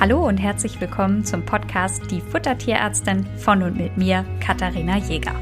Hallo 0.00 0.26
und 0.26 0.38
herzlich 0.38 0.80
willkommen 0.80 1.26
zum 1.26 1.44
Podcast 1.44 2.10
Die 2.10 2.22
Futtertierärztin 2.22 3.26
von 3.36 3.62
und 3.62 3.76
mit 3.76 3.98
mir, 3.98 4.24
Katharina 4.40 4.96
Jäger. 4.96 5.34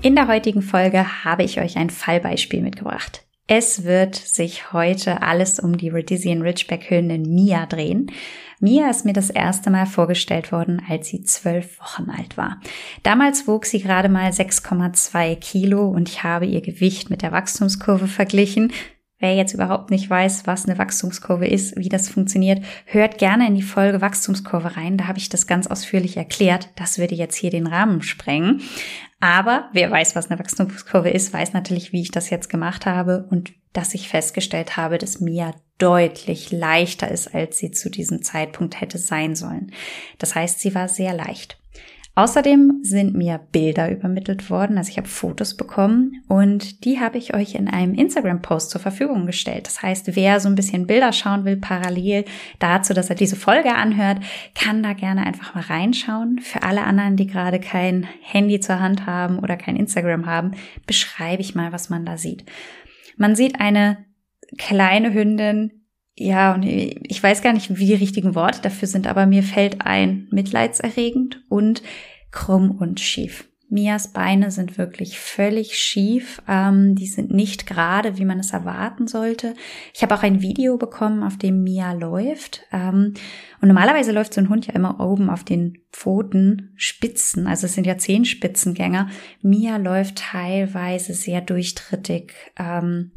In 0.00 0.14
der 0.14 0.26
heutigen 0.26 0.62
Folge 0.62 1.22
habe 1.22 1.42
ich 1.42 1.60
euch 1.60 1.76
ein 1.76 1.90
Fallbeispiel 1.90 2.62
mitgebracht. 2.62 3.26
Es 3.46 3.84
wird 3.84 4.14
sich 4.14 4.72
heute 4.72 5.20
alles 5.20 5.60
um 5.60 5.76
die 5.76 5.90
Rhodesian 5.90 6.40
Ridgeback 6.40 6.88
Hündin 6.88 7.34
Mia 7.34 7.66
drehen. 7.66 8.10
Mia 8.58 8.88
ist 8.88 9.04
mir 9.04 9.12
das 9.12 9.28
erste 9.28 9.68
Mal 9.68 9.84
vorgestellt 9.84 10.50
worden, 10.50 10.80
als 10.88 11.08
sie 11.08 11.22
zwölf 11.22 11.78
Wochen 11.78 12.08
alt 12.08 12.38
war. 12.38 12.58
Damals 13.02 13.46
wog 13.46 13.66
sie 13.66 13.80
gerade 13.80 14.08
mal 14.08 14.30
6,2 14.30 15.36
Kilo 15.36 15.88
und 15.88 16.08
ich 16.08 16.22
habe 16.22 16.46
ihr 16.46 16.62
Gewicht 16.62 17.10
mit 17.10 17.20
der 17.20 17.32
Wachstumskurve 17.32 18.06
verglichen. 18.06 18.72
Wer 19.22 19.36
jetzt 19.36 19.54
überhaupt 19.54 19.92
nicht 19.92 20.10
weiß, 20.10 20.48
was 20.48 20.66
eine 20.66 20.78
Wachstumskurve 20.78 21.46
ist, 21.46 21.76
wie 21.76 21.88
das 21.88 22.08
funktioniert, 22.08 22.64
hört 22.86 23.18
gerne 23.18 23.46
in 23.46 23.54
die 23.54 23.62
Folge 23.62 24.00
Wachstumskurve 24.00 24.76
rein. 24.76 24.96
Da 24.96 25.06
habe 25.06 25.20
ich 25.20 25.28
das 25.28 25.46
ganz 25.46 25.68
ausführlich 25.68 26.16
erklärt. 26.16 26.70
Das 26.74 26.98
würde 26.98 27.14
jetzt 27.14 27.36
hier 27.36 27.50
den 27.50 27.68
Rahmen 27.68 28.02
sprengen. 28.02 28.62
Aber 29.20 29.68
wer 29.72 29.88
weiß, 29.88 30.16
was 30.16 30.28
eine 30.28 30.40
Wachstumskurve 30.40 31.10
ist, 31.10 31.32
weiß 31.32 31.52
natürlich, 31.52 31.92
wie 31.92 32.02
ich 32.02 32.10
das 32.10 32.30
jetzt 32.30 32.50
gemacht 32.50 32.84
habe 32.84 33.28
und 33.30 33.52
dass 33.72 33.94
ich 33.94 34.08
festgestellt 34.08 34.76
habe, 34.76 34.98
dass 34.98 35.20
Mia 35.20 35.54
deutlich 35.78 36.50
leichter 36.50 37.08
ist, 37.08 37.32
als 37.32 37.58
sie 37.58 37.70
zu 37.70 37.90
diesem 37.90 38.24
Zeitpunkt 38.24 38.80
hätte 38.80 38.98
sein 38.98 39.36
sollen. 39.36 39.70
Das 40.18 40.34
heißt, 40.34 40.58
sie 40.58 40.74
war 40.74 40.88
sehr 40.88 41.14
leicht. 41.14 41.60
Außerdem 42.14 42.80
sind 42.82 43.14
mir 43.14 43.40
Bilder 43.52 43.90
übermittelt 43.90 44.50
worden, 44.50 44.76
also 44.76 44.90
ich 44.90 44.98
habe 44.98 45.08
Fotos 45.08 45.56
bekommen 45.56 46.22
und 46.28 46.84
die 46.84 47.00
habe 47.00 47.16
ich 47.16 47.32
euch 47.32 47.54
in 47.54 47.68
einem 47.68 47.94
Instagram-Post 47.94 48.68
zur 48.68 48.82
Verfügung 48.82 49.24
gestellt. 49.24 49.66
Das 49.66 49.80
heißt, 49.80 50.14
wer 50.14 50.38
so 50.38 50.50
ein 50.50 50.54
bisschen 50.54 50.86
Bilder 50.86 51.14
schauen 51.14 51.46
will, 51.46 51.56
parallel 51.56 52.26
dazu, 52.58 52.92
dass 52.92 53.08
er 53.08 53.16
diese 53.16 53.36
Folge 53.36 53.74
anhört, 53.74 54.18
kann 54.54 54.82
da 54.82 54.92
gerne 54.92 55.24
einfach 55.26 55.54
mal 55.54 55.64
reinschauen. 55.64 56.38
Für 56.40 56.62
alle 56.64 56.84
anderen, 56.84 57.16
die 57.16 57.26
gerade 57.26 57.60
kein 57.60 58.06
Handy 58.20 58.60
zur 58.60 58.78
Hand 58.78 59.06
haben 59.06 59.38
oder 59.38 59.56
kein 59.56 59.76
Instagram 59.76 60.26
haben, 60.26 60.50
beschreibe 60.86 61.40
ich 61.40 61.54
mal, 61.54 61.72
was 61.72 61.88
man 61.88 62.04
da 62.04 62.18
sieht. 62.18 62.44
Man 63.16 63.34
sieht 63.36 63.58
eine 63.58 64.04
kleine 64.58 65.14
Hündin, 65.14 65.82
ja, 66.14 66.54
und 66.54 66.62
ich 66.64 67.22
weiß 67.22 67.40
gar 67.40 67.54
nicht, 67.54 67.78
wie 67.78 67.86
die 67.86 67.94
richtigen 67.94 68.34
Worte 68.34 68.60
dafür 68.60 68.86
sind, 68.86 69.06
aber 69.06 69.24
mir 69.24 69.42
fällt 69.42 69.86
ein 69.86 70.28
mitleidserregend 70.30 71.42
und 71.48 71.82
krumm 72.32 72.72
und 72.72 72.98
schief. 73.00 73.48
Mias 73.72 74.08
Beine 74.08 74.50
sind 74.50 74.76
wirklich 74.76 75.18
völlig 75.18 75.78
schief. 75.78 76.42
Ähm, 76.46 76.94
die 76.94 77.06
sind 77.06 77.30
nicht 77.30 77.66
gerade, 77.66 78.18
wie 78.18 78.26
man 78.26 78.38
es 78.38 78.52
erwarten 78.52 79.06
sollte. 79.06 79.54
Ich 79.94 80.02
habe 80.02 80.14
auch 80.14 80.22
ein 80.22 80.42
Video 80.42 80.76
bekommen, 80.76 81.22
auf 81.22 81.38
dem 81.38 81.62
Mia 81.62 81.92
läuft. 81.92 82.66
Ähm, 82.70 83.14
und 83.62 83.68
normalerweise 83.68 84.12
läuft 84.12 84.34
so 84.34 84.42
ein 84.42 84.50
Hund 84.50 84.66
ja 84.66 84.74
immer 84.74 85.00
oben 85.00 85.30
auf 85.30 85.42
den 85.42 85.78
Pfoten 85.90 86.74
Spitzen. 86.76 87.46
Also 87.46 87.64
es 87.64 87.72
sind 87.72 87.86
ja 87.86 87.96
Zehenspitzengänger. 87.96 89.08
Mia 89.40 89.78
läuft 89.78 90.16
teilweise 90.16 91.14
sehr 91.14 91.40
durchtrittig. 91.40 92.34
Ähm, 92.58 93.12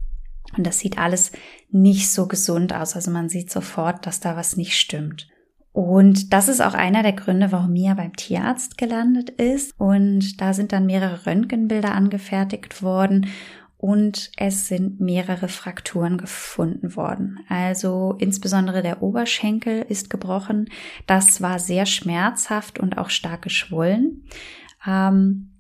und 0.56 0.66
das 0.66 0.80
sieht 0.80 0.98
alles 0.98 1.34
nicht 1.70 2.10
so 2.10 2.30
gesund 2.30 2.74
aus. 2.74 2.96
Also 2.96 3.12
man 3.12 3.28
sieht 3.28 3.52
sofort, 3.52 4.06
dass 4.06 4.22
da 4.22 4.38
was 4.38 4.56
nicht 4.56 4.78
stimmt. 4.78 5.28
Und 5.76 6.32
das 6.32 6.48
ist 6.48 6.62
auch 6.62 6.74
einer 6.74 7.04
der 7.04 7.12
Gründe, 7.12 7.52
warum 7.52 7.74
Mia 7.74 7.96
beim 7.96 8.16
Tierarzt 8.16 8.78
gelandet 8.78 9.30
ist. 9.32 9.74
Und 9.78 10.40
da 10.40 10.54
sind 10.54 10.72
dann 10.72 10.86
mehrere 10.86 11.26
Röntgenbilder 11.26 11.94
angefertigt 11.94 12.82
worden 12.82 13.28
und 13.76 14.32
es 14.38 14.70
sind 14.70 15.02
mehrere 15.02 15.50
Frakturen 15.50 16.18
gefunden 16.18 16.96
worden. 16.96 17.42
Also 17.50 18.16
insbesondere 18.20 18.84
der 18.84 19.04
Oberschenkel 19.04 19.86
ist 19.90 20.10
gebrochen. 20.10 20.70
Das 21.08 21.42
war 21.42 21.60
sehr 21.60 21.86
schmerzhaft 21.86 22.80
und 22.80 22.98
auch 22.98 23.10
stark 23.10 23.42
geschwollen. 23.42 24.24
Ähm, 24.88 25.52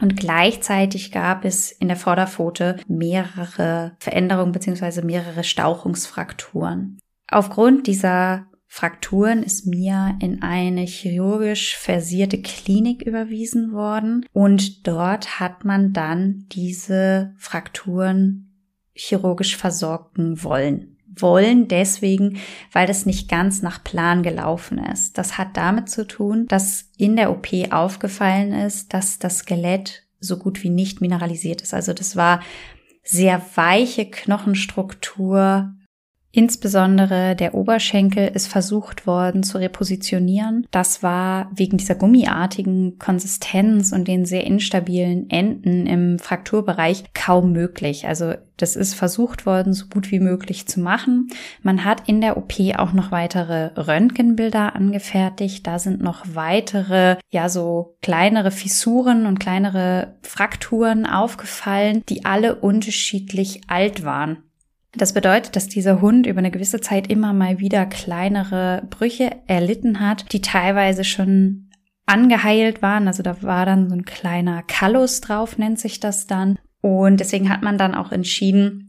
und 0.00 0.16
gleichzeitig 0.16 1.12
gab 1.12 1.44
es 1.44 1.72
in 1.72 1.88
der 1.88 1.98
Vorderpfote 1.98 2.78
mehrere 2.88 3.96
Veränderungen 3.98 4.52
beziehungsweise 4.52 5.04
mehrere 5.04 5.44
Stauchungsfrakturen. 5.44 6.98
Aufgrund 7.30 7.86
dieser 7.86 8.47
Frakturen 8.70 9.42
ist 9.42 9.66
Mia 9.66 10.16
in 10.20 10.42
eine 10.42 10.82
chirurgisch 10.82 11.76
versierte 11.76 12.40
Klinik 12.40 13.02
überwiesen 13.02 13.72
worden 13.72 14.26
und 14.32 14.86
dort 14.86 15.40
hat 15.40 15.64
man 15.64 15.92
dann 15.92 16.46
diese 16.52 17.34
Frakturen 17.38 18.52
chirurgisch 18.92 19.56
versorgen 19.56 20.44
wollen 20.44 20.98
wollen, 21.20 21.66
deswegen, 21.66 22.38
weil 22.70 22.86
das 22.86 23.06
nicht 23.06 23.28
ganz 23.28 23.62
nach 23.62 23.82
Plan 23.82 24.22
gelaufen 24.22 24.78
ist. 24.78 25.18
Das 25.18 25.38
hat 25.38 25.56
damit 25.56 25.88
zu 25.88 26.06
tun, 26.06 26.46
dass 26.46 26.90
in 26.96 27.16
der 27.16 27.32
OP 27.32 27.48
aufgefallen 27.70 28.52
ist, 28.52 28.94
dass 28.94 29.18
das 29.18 29.38
Skelett 29.38 30.04
so 30.20 30.36
gut 30.36 30.62
wie 30.62 30.70
nicht 30.70 31.00
mineralisiert 31.00 31.62
ist. 31.62 31.74
Also 31.74 31.92
das 31.92 32.14
war 32.14 32.40
sehr 33.02 33.42
weiche 33.54 34.08
Knochenstruktur, 34.08 35.74
Insbesondere 36.38 37.34
der 37.34 37.52
Oberschenkel 37.52 38.28
ist 38.32 38.46
versucht 38.46 39.08
worden 39.08 39.42
zu 39.42 39.58
repositionieren. 39.58 40.68
Das 40.70 41.02
war 41.02 41.50
wegen 41.52 41.78
dieser 41.78 41.96
gummiartigen 41.96 42.96
Konsistenz 42.96 43.90
und 43.90 44.06
den 44.06 44.24
sehr 44.24 44.44
instabilen 44.44 45.28
Enden 45.30 45.88
im 45.88 46.20
Frakturbereich 46.20 47.12
kaum 47.12 47.50
möglich. 47.50 48.06
Also 48.06 48.34
das 48.56 48.76
ist 48.76 48.94
versucht 48.94 49.46
worden, 49.46 49.72
so 49.72 49.86
gut 49.86 50.12
wie 50.12 50.20
möglich 50.20 50.68
zu 50.68 50.78
machen. 50.78 51.28
Man 51.62 51.84
hat 51.84 52.08
in 52.08 52.20
der 52.20 52.36
OP 52.36 52.54
auch 52.76 52.92
noch 52.92 53.10
weitere 53.10 53.72
Röntgenbilder 53.76 54.76
angefertigt. 54.76 55.66
Da 55.66 55.80
sind 55.80 56.00
noch 56.00 56.24
weitere, 56.34 57.16
ja, 57.30 57.48
so 57.48 57.96
kleinere 58.00 58.52
Fissuren 58.52 59.26
und 59.26 59.40
kleinere 59.40 60.14
Frakturen 60.22 61.04
aufgefallen, 61.04 62.04
die 62.08 62.24
alle 62.24 62.54
unterschiedlich 62.54 63.62
alt 63.66 64.04
waren. 64.04 64.44
Das 64.94 65.12
bedeutet, 65.12 65.54
dass 65.54 65.68
dieser 65.68 66.00
Hund 66.00 66.26
über 66.26 66.38
eine 66.38 66.50
gewisse 66.50 66.80
Zeit 66.80 67.10
immer 67.10 67.32
mal 67.32 67.58
wieder 67.58 67.84
kleinere 67.86 68.86
Brüche 68.88 69.30
erlitten 69.46 70.00
hat, 70.00 70.32
die 70.32 70.40
teilweise 70.40 71.04
schon 71.04 71.70
angeheilt 72.06 72.80
waren. 72.80 73.06
Also 73.06 73.22
da 73.22 73.42
war 73.42 73.66
dann 73.66 73.88
so 73.88 73.94
ein 73.94 74.04
kleiner 74.04 74.62
Kallus 74.62 75.20
drauf, 75.20 75.58
nennt 75.58 75.78
sich 75.78 76.00
das 76.00 76.26
dann. 76.26 76.58
Und 76.80 77.20
deswegen 77.20 77.50
hat 77.50 77.62
man 77.62 77.76
dann 77.76 77.94
auch 77.94 78.12
entschieden, 78.12 78.88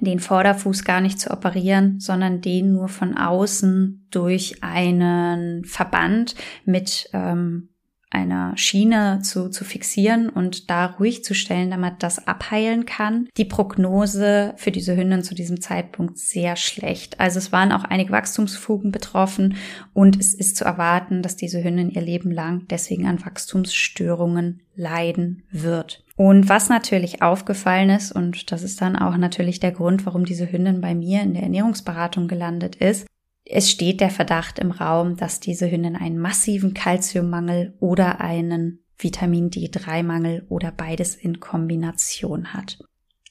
den 0.00 0.20
Vorderfuß 0.20 0.84
gar 0.84 1.00
nicht 1.00 1.20
zu 1.20 1.30
operieren, 1.30 2.00
sondern 2.00 2.40
den 2.40 2.72
nur 2.72 2.88
von 2.88 3.16
außen 3.16 4.08
durch 4.10 4.62
einen 4.62 5.64
Verband 5.64 6.34
mit 6.64 7.08
ähm, 7.12 7.70
einer 8.16 8.56
Schiene 8.56 9.20
zu, 9.22 9.50
zu 9.50 9.64
fixieren 9.64 10.30
und 10.30 10.70
da 10.70 10.86
ruhig 10.86 11.22
zu 11.22 11.34
stellen, 11.34 11.70
damit 11.70 12.02
das 12.02 12.26
abheilen 12.26 12.86
kann. 12.86 13.28
Die 13.36 13.44
Prognose 13.44 14.54
für 14.56 14.70
diese 14.70 14.96
Hündin 14.96 15.22
zu 15.22 15.34
diesem 15.34 15.60
Zeitpunkt 15.60 16.18
sehr 16.18 16.56
schlecht. 16.56 17.20
Also 17.20 17.38
es 17.38 17.52
waren 17.52 17.72
auch 17.72 17.84
einige 17.84 18.12
Wachstumsfugen 18.12 18.90
betroffen 18.90 19.56
und 19.92 20.18
es 20.18 20.32
ist 20.32 20.56
zu 20.56 20.64
erwarten, 20.64 21.22
dass 21.22 21.36
diese 21.36 21.62
Hündin 21.62 21.90
ihr 21.90 22.02
Leben 22.02 22.30
lang 22.30 22.66
deswegen 22.70 23.06
an 23.06 23.24
Wachstumsstörungen 23.24 24.62
leiden 24.74 25.42
wird. 25.50 26.02
Und 26.16 26.48
was 26.48 26.70
natürlich 26.70 27.20
aufgefallen 27.20 27.90
ist, 27.90 28.12
und 28.12 28.50
das 28.50 28.62
ist 28.62 28.80
dann 28.80 28.96
auch 28.96 29.18
natürlich 29.18 29.60
der 29.60 29.72
Grund, 29.72 30.06
warum 30.06 30.24
diese 30.24 30.50
Hündin 30.50 30.80
bei 30.80 30.94
mir 30.94 31.20
in 31.20 31.34
der 31.34 31.42
Ernährungsberatung 31.42 32.26
gelandet 32.26 32.76
ist, 32.76 33.06
es 33.48 33.70
steht 33.70 34.00
der 34.00 34.10
Verdacht 34.10 34.58
im 34.58 34.72
Raum, 34.72 35.16
dass 35.16 35.40
diese 35.40 35.70
Hündin 35.70 35.96
einen 35.96 36.18
massiven 36.18 36.74
Kalziummangel 36.74 37.74
oder 37.78 38.20
einen 38.20 38.80
Vitamin 38.98 39.50
D3-Mangel 39.50 40.46
oder 40.48 40.72
beides 40.72 41.14
in 41.14 41.38
Kombination 41.38 42.52
hat. 42.54 42.78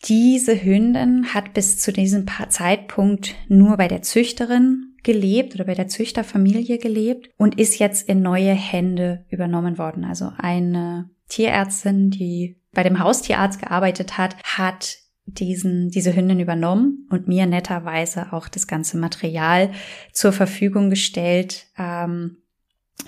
Diese 0.05 0.63
Hündin 0.63 1.33
hat 1.33 1.53
bis 1.53 1.79
zu 1.79 1.91
diesem 1.91 2.25
Zeitpunkt 2.49 3.35
nur 3.47 3.77
bei 3.77 3.87
der 3.87 4.03
Züchterin 4.03 4.95
gelebt 5.03 5.55
oder 5.55 5.65
bei 5.65 5.73
der 5.73 5.87
Züchterfamilie 5.87 6.77
gelebt 6.77 7.29
und 7.37 7.59
ist 7.59 7.79
jetzt 7.79 8.07
in 8.07 8.21
neue 8.21 8.53
Hände 8.53 9.25
übernommen 9.29 9.77
worden. 9.77 10.03
Also 10.03 10.31
eine 10.37 11.09
Tierärztin, 11.27 12.11
die 12.11 12.61
bei 12.73 12.83
dem 12.83 12.99
Haustierarzt 12.99 13.59
gearbeitet 13.59 14.17
hat, 14.17 14.35
hat 14.43 14.97
diesen, 15.25 15.89
diese 15.89 16.15
Hündin 16.15 16.39
übernommen 16.39 17.07
und 17.09 17.27
mir 17.27 17.45
netterweise 17.45 18.31
auch 18.31 18.47
das 18.47 18.67
ganze 18.67 18.97
Material 18.97 19.71
zur 20.11 20.31
Verfügung 20.31 20.89
gestellt. 20.89 21.67
Ähm, 21.77 22.37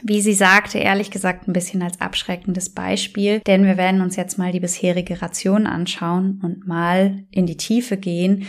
wie 0.03 0.21
sie 0.21 0.33
sagte, 0.33 0.79
ehrlich 0.79 1.11
gesagt 1.11 1.47
ein 1.47 1.53
bisschen 1.53 1.81
als 1.81 2.01
abschreckendes 2.01 2.69
Beispiel, 2.69 3.39
denn 3.41 3.65
wir 3.65 3.77
werden 3.77 4.01
uns 4.01 4.15
jetzt 4.15 4.37
mal 4.37 4.51
die 4.51 4.59
bisherige 4.59 5.21
Ration 5.21 5.65
anschauen 5.65 6.41
und 6.43 6.67
mal 6.67 7.23
in 7.31 7.45
die 7.45 7.57
Tiefe 7.57 7.97
gehen, 7.97 8.45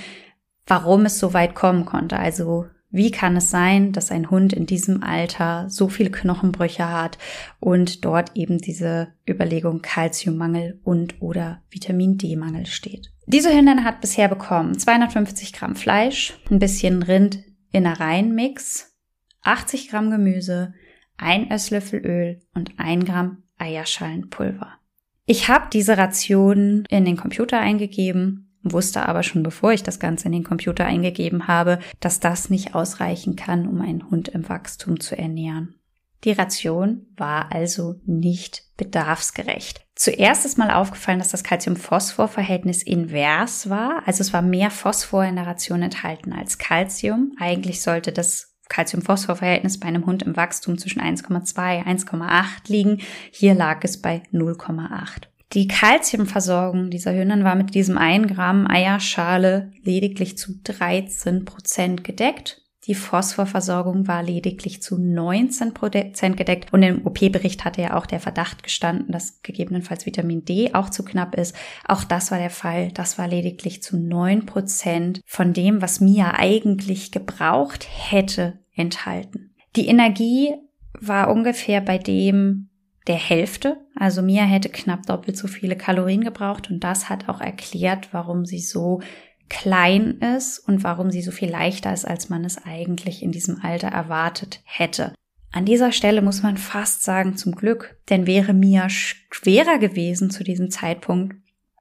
warum 0.66 1.04
es 1.06 1.18
so 1.18 1.32
weit 1.34 1.54
kommen 1.54 1.84
konnte. 1.84 2.18
Also 2.18 2.66
wie 2.90 3.10
kann 3.10 3.36
es 3.36 3.50
sein, 3.50 3.92
dass 3.92 4.10
ein 4.10 4.30
Hund 4.30 4.52
in 4.52 4.66
diesem 4.66 5.02
Alter 5.02 5.68
so 5.68 5.88
viele 5.88 6.10
Knochenbrüche 6.10 6.90
hat 6.90 7.18
und 7.60 8.04
dort 8.04 8.32
eben 8.34 8.58
diese 8.58 9.08
Überlegung 9.28 9.80
Kalziummangel 9.82 10.80
und 10.84 11.20
oder 11.20 11.62
Vitamin 11.70 12.18
D-Mangel 12.18 12.66
steht? 12.66 13.12
Diese 13.30 13.54
Hündin 13.54 13.84
hat 13.84 14.00
bisher 14.00 14.26
bekommen 14.26 14.78
250 14.78 15.52
Gramm 15.52 15.76
Fleisch, 15.76 16.32
ein 16.50 16.58
bisschen 16.58 17.02
Rind 17.02 17.44
Innereienmix, 17.72 18.96
80 19.42 19.90
Gramm 19.90 20.10
Gemüse, 20.10 20.72
ein 21.18 21.50
Esslöffel 21.50 22.00
Öl 22.06 22.40
und 22.54 22.72
ein 22.78 23.04
Gramm 23.04 23.42
Eierschalenpulver. 23.58 24.78
Ich 25.26 25.48
habe 25.48 25.66
diese 25.70 25.98
Ration 25.98 26.86
in 26.88 27.04
den 27.04 27.18
Computer 27.18 27.60
eingegeben, 27.60 28.56
wusste 28.62 29.06
aber 29.06 29.22
schon 29.22 29.42
bevor 29.42 29.72
ich 29.72 29.82
das 29.82 30.00
Ganze 30.00 30.28
in 30.28 30.32
den 30.32 30.44
Computer 30.44 30.86
eingegeben 30.86 31.48
habe, 31.48 31.80
dass 32.00 32.20
das 32.20 32.48
nicht 32.48 32.74
ausreichen 32.74 33.36
kann, 33.36 33.68
um 33.68 33.82
einen 33.82 34.10
Hund 34.10 34.28
im 34.28 34.48
Wachstum 34.48 35.00
zu 35.00 35.18
ernähren. 35.18 35.77
Die 36.24 36.32
Ration 36.32 37.06
war 37.16 37.52
also 37.52 38.00
nicht 38.04 38.64
bedarfsgerecht. 38.76 39.84
Zuerst 39.94 40.44
ist 40.44 40.58
mal 40.58 40.70
aufgefallen, 40.70 41.18
dass 41.18 41.30
das 41.30 41.44
Calcium-Phosphor-Verhältnis 41.44 42.82
invers 42.82 43.68
war. 43.68 44.02
Also 44.06 44.20
es 44.20 44.32
war 44.32 44.42
mehr 44.42 44.70
Phosphor 44.70 45.24
in 45.24 45.36
der 45.36 45.46
Ration 45.46 45.82
enthalten 45.82 46.32
als 46.32 46.58
Calcium. 46.58 47.32
Eigentlich 47.38 47.82
sollte 47.82 48.12
das 48.12 48.54
Calcium-Phosphor-Verhältnis 48.68 49.80
bei 49.80 49.88
einem 49.88 50.06
Hund 50.06 50.22
im 50.22 50.36
Wachstum 50.36 50.78
zwischen 50.78 51.00
1,2 51.00 51.84
1,8 51.84 52.44
liegen. 52.68 53.00
Hier 53.30 53.54
lag 53.54 53.80
es 53.82 54.00
bei 54.00 54.22
0,8. 54.32 55.28
Die 55.54 55.66
Calciumversorgung 55.66 56.90
dieser 56.90 57.14
Hühner 57.14 57.42
war 57.42 57.54
mit 57.54 57.74
diesem 57.74 57.96
1 57.96 58.28
Gramm 58.28 58.66
Eierschale 58.68 59.72
lediglich 59.82 60.36
zu 60.36 60.60
13 60.62 61.46
Prozent 61.46 62.04
gedeckt. 62.04 62.62
Die 62.88 62.94
Phosphorversorgung 62.94 64.08
war 64.08 64.22
lediglich 64.22 64.80
zu 64.80 64.98
19 64.98 65.74
Prozent 65.74 66.38
gedeckt 66.38 66.72
und 66.72 66.82
im 66.82 67.06
OP-Bericht 67.06 67.66
hatte 67.66 67.82
ja 67.82 67.98
auch 67.98 68.06
der 68.06 68.18
Verdacht 68.18 68.62
gestanden, 68.62 69.12
dass 69.12 69.42
gegebenenfalls 69.42 70.06
Vitamin 70.06 70.46
D 70.46 70.72
auch 70.72 70.88
zu 70.88 71.04
knapp 71.04 71.34
ist. 71.34 71.54
Auch 71.86 72.02
das 72.02 72.30
war 72.30 72.38
der 72.38 72.48
Fall. 72.48 72.90
Das 72.92 73.18
war 73.18 73.28
lediglich 73.28 73.82
zu 73.82 73.98
9 73.98 74.46
Prozent 74.46 75.20
von 75.26 75.52
dem, 75.52 75.82
was 75.82 76.00
Mia 76.00 76.32
eigentlich 76.34 77.12
gebraucht 77.12 77.86
hätte, 77.90 78.58
enthalten. 78.74 79.54
Die 79.76 79.88
Energie 79.88 80.54
war 80.98 81.30
ungefähr 81.30 81.82
bei 81.82 81.98
dem 81.98 82.70
der 83.06 83.16
Hälfte. 83.16 83.76
Also 83.96 84.22
Mia 84.22 84.44
hätte 84.44 84.70
knapp 84.70 85.04
doppelt 85.04 85.36
so 85.36 85.46
viele 85.46 85.76
Kalorien 85.76 86.24
gebraucht 86.24 86.70
und 86.70 86.84
das 86.84 87.10
hat 87.10 87.28
auch 87.28 87.40
erklärt, 87.42 88.08
warum 88.12 88.46
sie 88.46 88.60
so 88.60 89.00
klein 89.48 90.18
ist 90.18 90.58
und 90.58 90.84
warum 90.84 91.10
sie 91.10 91.22
so 91.22 91.30
viel 91.30 91.50
leichter 91.50 91.92
ist, 91.92 92.06
als 92.06 92.28
man 92.28 92.44
es 92.44 92.64
eigentlich 92.64 93.22
in 93.22 93.32
diesem 93.32 93.60
Alter 93.62 93.88
erwartet 93.88 94.60
hätte. 94.64 95.14
An 95.50 95.64
dieser 95.64 95.92
Stelle 95.92 96.20
muss 96.20 96.42
man 96.42 96.56
fast 96.56 97.02
sagen, 97.02 97.36
zum 97.36 97.52
Glück, 97.54 97.96
denn 98.10 98.26
wäre 98.26 98.52
Mia 98.52 98.88
schwerer 98.88 99.78
gewesen 99.78 100.30
zu 100.30 100.44
diesem 100.44 100.70
Zeitpunkt, 100.70 101.36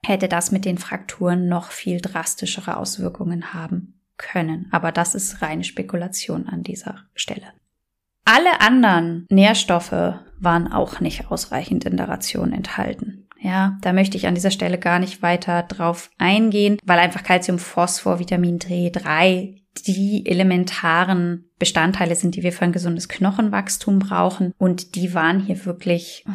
hätte 0.06 0.30
das 0.30 0.52
mit 0.52 0.64
den 0.64 0.78
Frakturen 0.78 1.50
noch 1.50 1.72
viel 1.72 2.00
drastischere 2.00 2.78
Auswirkungen 2.78 3.54
haben 3.54 4.00
können. 4.16 4.68
Aber 4.72 4.92
das 4.92 5.16
ist 5.16 5.42
reine 5.42 5.64
Spekulation 5.64 6.48
an 6.48 6.64
dieser 6.64 7.04
Stelle. 7.14 7.48
Alle 8.24 8.62
anderen 8.62 9.26
Nährstoffe 9.30 10.16
waren 10.40 10.72
auch 10.72 11.00
nicht 11.00 11.32
ausreichend 11.32 11.86
in 11.86 11.98
der 11.98 12.10
Ration 12.10 12.54
enthalten. 12.54 13.27
Ja, 13.40 13.78
da 13.82 13.94
möchte 13.94 14.18
ich 14.18 14.28
an 14.28 14.36
dieser 14.36 14.52
Stelle 14.52 14.78
gar 14.78 15.00
nicht 15.00 15.22
weiter 15.22 15.64
drauf 15.64 16.10
eingehen, 16.18 16.78
weil 16.84 17.00
einfach 17.00 17.24
Calcium, 17.24 17.60
Phosphor, 17.60 18.20
Vitamin 18.20 18.60
D3 18.60 19.56
die 19.86 20.26
elementaren 20.26 21.52
Bestandteile 21.60 22.16
sind, 22.16 22.36
die 22.36 22.44
wir 22.44 22.52
für 22.52 22.66
ein 22.66 22.72
gesundes 22.72 23.10
Knochenwachstum 23.10 24.00
brauchen. 24.00 24.54
Und 24.58 24.96
die 24.96 25.14
waren 25.14 25.40
hier 25.40 25.66
wirklich 25.66 26.26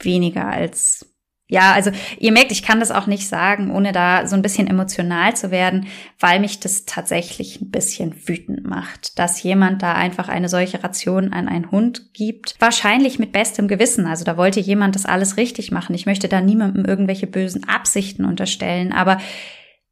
weniger 0.00 0.46
als 0.46 1.13
ja, 1.46 1.72
also 1.72 1.90
ihr 2.18 2.32
merkt, 2.32 2.52
ich 2.52 2.62
kann 2.62 2.80
das 2.80 2.90
auch 2.90 3.06
nicht 3.06 3.28
sagen, 3.28 3.70
ohne 3.70 3.92
da 3.92 4.26
so 4.26 4.34
ein 4.34 4.40
bisschen 4.40 4.66
emotional 4.66 5.36
zu 5.36 5.50
werden, 5.50 5.86
weil 6.18 6.40
mich 6.40 6.58
das 6.58 6.86
tatsächlich 6.86 7.60
ein 7.60 7.70
bisschen 7.70 8.14
wütend 8.26 8.66
macht, 8.66 9.18
dass 9.18 9.42
jemand 9.42 9.82
da 9.82 9.92
einfach 9.92 10.28
eine 10.28 10.48
solche 10.48 10.82
Ration 10.82 11.34
an 11.34 11.46
einen 11.46 11.70
Hund 11.70 12.14
gibt. 12.14 12.54
Wahrscheinlich 12.60 13.18
mit 13.18 13.32
bestem 13.32 13.68
Gewissen. 13.68 14.06
Also 14.06 14.24
da 14.24 14.38
wollte 14.38 14.58
jemand 14.58 14.94
das 14.94 15.04
alles 15.04 15.36
richtig 15.36 15.70
machen. 15.70 15.94
Ich 15.94 16.06
möchte 16.06 16.28
da 16.28 16.40
niemandem 16.40 16.86
irgendwelche 16.86 17.26
bösen 17.26 17.68
Absichten 17.68 18.24
unterstellen, 18.24 18.92
aber 18.92 19.18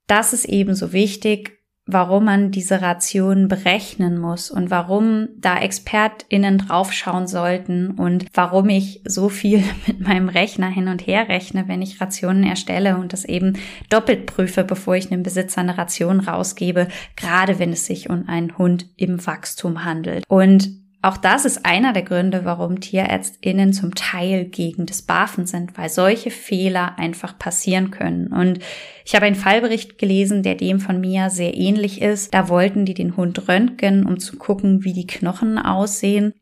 das 0.06 0.32
ist 0.32 0.46
eben 0.46 0.74
so 0.74 0.92
wichtig, 0.92 1.61
warum 1.86 2.24
man 2.24 2.50
diese 2.50 2.80
Ration 2.80 3.48
berechnen 3.48 4.18
muss 4.18 4.50
und 4.50 4.70
warum 4.70 5.28
da 5.36 5.58
ExpertInnen 5.58 6.58
draufschauen 6.58 7.26
sollten 7.26 7.92
und 7.92 8.26
warum 8.34 8.68
ich 8.68 9.02
so 9.04 9.28
viel 9.28 9.64
mit 9.86 10.00
meinem 10.00 10.28
Rechner 10.28 10.68
hin 10.68 10.88
und 10.88 11.06
her 11.06 11.28
rechne, 11.28 11.68
wenn 11.68 11.82
ich 11.82 12.00
Rationen 12.00 12.44
erstelle 12.44 12.96
und 12.96 13.12
das 13.12 13.24
eben 13.24 13.58
doppelt 13.90 14.26
prüfe, 14.26 14.64
bevor 14.64 14.94
ich 14.94 15.10
einem 15.10 15.22
Besitzer 15.22 15.60
eine 15.60 15.76
Ration 15.76 16.20
rausgebe, 16.20 16.88
gerade 17.16 17.58
wenn 17.58 17.72
es 17.72 17.86
sich 17.86 18.10
um 18.10 18.28
einen 18.28 18.56
Hund 18.58 18.86
im 18.96 19.24
Wachstum 19.26 19.84
handelt. 19.84 20.24
Und 20.28 20.81
auch 21.02 21.16
das 21.16 21.44
ist 21.44 21.66
einer 21.66 21.92
der 21.92 22.04
Gründe, 22.04 22.44
warum 22.44 22.80
TierärztInnen 22.80 23.72
zum 23.72 23.96
Teil 23.96 24.44
gegen 24.44 24.86
das 24.86 25.02
Barfen 25.02 25.46
sind, 25.46 25.76
weil 25.76 25.88
solche 25.88 26.30
Fehler 26.30 26.96
einfach 26.96 27.36
passieren 27.36 27.90
können. 27.90 28.28
Und 28.28 28.60
ich 29.04 29.16
habe 29.16 29.26
einen 29.26 29.34
Fallbericht 29.34 29.98
gelesen, 29.98 30.44
der 30.44 30.54
dem 30.54 30.78
von 30.78 31.00
mir 31.00 31.28
sehr 31.28 31.56
ähnlich 31.56 32.00
ist. 32.00 32.32
Da 32.32 32.48
wollten 32.48 32.84
die 32.84 32.94
den 32.94 33.16
Hund 33.16 33.48
röntgen, 33.48 34.06
um 34.06 34.20
zu 34.20 34.36
gucken, 34.36 34.84
wie 34.84 34.92
die 34.92 35.08
Knochen 35.08 35.58
aussehen. 35.58 36.34